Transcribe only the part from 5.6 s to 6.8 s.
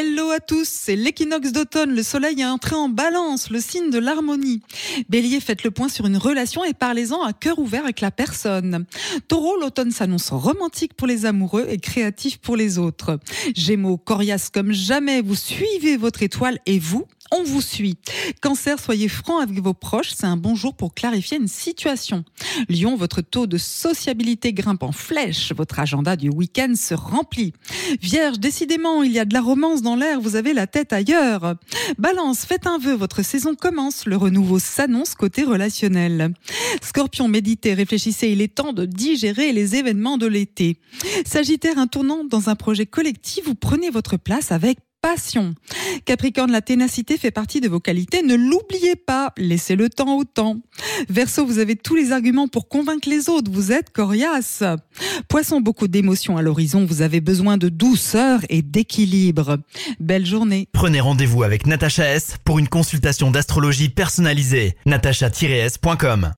le point sur une relation et